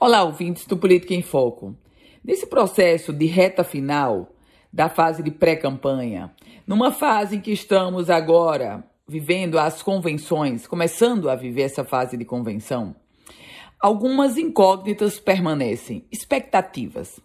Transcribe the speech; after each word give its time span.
Olá, 0.00 0.22
ouvintes 0.22 0.64
do 0.64 0.76
Política 0.76 1.12
em 1.12 1.22
Foco. 1.22 1.74
Nesse 2.22 2.46
processo 2.46 3.12
de 3.12 3.26
reta 3.26 3.64
final 3.64 4.28
da 4.72 4.88
fase 4.88 5.24
de 5.24 5.30
pré-campanha, 5.32 6.32
numa 6.64 6.92
fase 6.92 7.34
em 7.34 7.40
que 7.40 7.50
estamos 7.50 8.08
agora 8.08 8.84
vivendo 9.08 9.58
as 9.58 9.82
convenções, 9.82 10.68
começando 10.68 11.28
a 11.28 11.34
viver 11.34 11.62
essa 11.62 11.82
fase 11.82 12.16
de 12.16 12.24
convenção, 12.24 12.94
algumas 13.80 14.38
incógnitas 14.38 15.18
permanecem, 15.18 16.06
expectativas. 16.12 17.18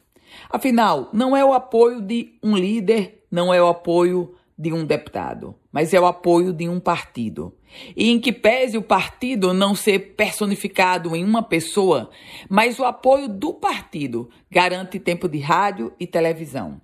Afinal, 0.49 1.11
não 1.13 1.37
é 1.37 1.45
o 1.45 1.53
apoio 1.53 2.01
de 2.01 2.39
um 2.41 2.57
líder, 2.57 3.23
não 3.29 3.53
é 3.53 3.61
o 3.61 3.67
apoio 3.67 4.33
de 4.63 4.71
um 4.71 4.85
deputado, 4.85 5.53
mas 5.71 5.93
é 5.93 5.99
o 5.99 6.05
apoio 6.05 6.53
de 6.53 6.69
um 6.69 6.79
partido. 6.79 7.53
E 7.97 8.09
em 8.09 8.19
que 8.19 8.31
pese 8.31 8.77
o 8.77 8.81
partido 8.81 9.53
não 9.53 9.75
ser 9.75 10.15
personificado 10.15 11.15
em 11.15 11.23
uma 11.25 11.43
pessoa, 11.43 12.09
mas 12.49 12.79
o 12.79 12.85
apoio 12.85 13.27
do 13.27 13.53
partido 13.53 14.29
garante 14.49 14.99
tempo 14.99 15.27
de 15.27 15.39
rádio 15.39 15.91
e 15.99 16.07
televisão. 16.07 16.79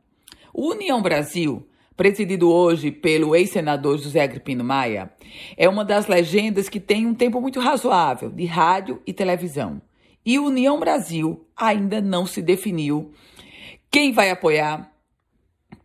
O 0.53 0.71
União 0.71 1.01
Brasil, 1.01 1.65
presidido 1.95 2.51
hoje 2.51 2.91
pelo 2.91 3.33
ex-senador 3.33 3.97
José 3.97 4.21
Agripino 4.21 4.63
Maia, 4.63 5.09
é 5.55 5.69
uma 5.69 5.85
das 5.85 6.07
legendas 6.07 6.67
que 6.67 6.81
tem 6.81 7.07
um 7.07 7.13
tempo 7.13 7.39
muito 7.39 7.61
razoável 7.61 8.29
de 8.29 8.45
rádio 8.45 9.01
e 9.07 9.13
televisão. 9.13 9.81
E 10.25 10.37
o 10.37 10.47
União 10.47 10.77
Brasil 10.77 11.45
ainda 11.55 12.01
não 12.01 12.25
se 12.25 12.41
definiu 12.41 13.13
quem 13.89 14.11
vai 14.11 14.29
apoiar, 14.29 14.91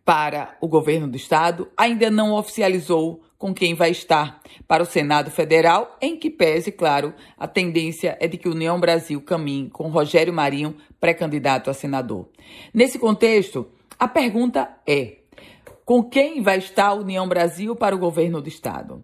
para 0.05 0.55
o 0.61 0.67
governo 0.67 1.07
do 1.07 1.17
estado, 1.17 1.67
ainda 1.75 2.11
não 2.11 2.33
oficializou 2.33 3.23
com 3.37 3.53
quem 3.53 3.73
vai 3.73 3.89
estar 3.89 4.39
para 4.67 4.83
o 4.83 4.85
Senado 4.85 5.31
Federal, 5.31 5.97
em 5.99 6.15
que 6.17 6.29
pese, 6.29 6.71
claro, 6.71 7.13
a 7.37 7.47
tendência 7.47 8.15
é 8.21 8.27
de 8.27 8.37
que 8.37 8.47
União 8.47 8.79
Brasil 8.79 9.19
caminhe 9.21 9.69
com 9.69 9.89
Rogério 9.89 10.31
Marinho, 10.31 10.77
pré-candidato 11.01 11.69
a 11.69 11.73
senador. 11.73 12.29
Nesse 12.73 12.99
contexto, 12.99 13.67
a 13.99 14.07
pergunta 14.07 14.69
é: 14.87 15.17
com 15.83 16.03
quem 16.03 16.41
vai 16.41 16.59
estar 16.59 16.87
a 16.87 16.93
União 16.93 17.27
Brasil 17.27 17.75
para 17.75 17.95
o 17.95 17.99
governo 17.99 18.41
do 18.41 18.47
estado? 18.47 19.03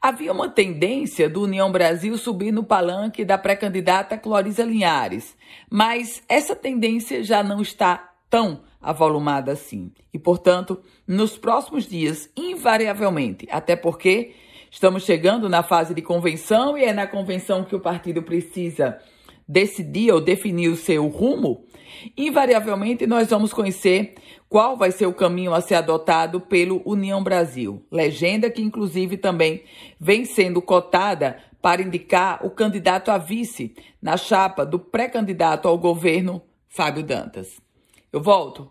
Havia 0.00 0.32
uma 0.32 0.48
tendência 0.48 1.28
do 1.28 1.42
União 1.42 1.70
Brasil 1.70 2.16
subir 2.16 2.52
no 2.52 2.62
palanque 2.62 3.24
da 3.24 3.36
pré-candidata 3.36 4.16
Clorisa 4.16 4.64
Linhares, 4.64 5.36
mas 5.70 6.22
essa 6.28 6.54
tendência 6.54 7.24
já 7.24 7.42
não 7.42 7.60
está 7.60 8.12
tão 8.30 8.62
avolumada 8.86 9.50
assim. 9.50 9.90
E, 10.14 10.18
portanto, 10.18 10.80
nos 11.06 11.36
próximos 11.36 11.88
dias, 11.88 12.30
invariavelmente, 12.36 13.48
até 13.50 13.74
porque 13.74 14.32
estamos 14.70 15.02
chegando 15.04 15.48
na 15.48 15.64
fase 15.64 15.92
de 15.92 16.00
convenção 16.00 16.78
e 16.78 16.84
é 16.84 16.92
na 16.92 17.06
convenção 17.06 17.64
que 17.64 17.74
o 17.74 17.80
partido 17.80 18.22
precisa 18.22 18.96
decidir 19.48 20.12
ou 20.12 20.20
definir 20.20 20.68
o 20.68 20.76
seu 20.76 21.08
rumo, 21.08 21.64
invariavelmente 22.16 23.06
nós 23.06 23.28
vamos 23.28 23.52
conhecer 23.52 24.14
qual 24.48 24.76
vai 24.76 24.92
ser 24.92 25.06
o 25.06 25.14
caminho 25.14 25.52
a 25.52 25.60
ser 25.60 25.74
adotado 25.74 26.40
pelo 26.40 26.80
União 26.84 27.22
Brasil, 27.22 27.84
legenda 27.90 28.50
que 28.50 28.62
inclusive 28.62 29.16
também 29.16 29.64
vem 29.98 30.24
sendo 30.24 30.62
cotada 30.62 31.38
para 31.60 31.82
indicar 31.82 32.44
o 32.46 32.50
candidato 32.50 33.10
a 33.10 33.18
vice 33.18 33.74
na 34.00 34.16
chapa 34.16 34.64
do 34.64 34.78
pré-candidato 34.78 35.66
ao 35.66 35.76
governo 35.76 36.40
Fábio 36.68 37.02
Dantas. 37.02 37.60
Eu 38.12 38.20
volto 38.20 38.70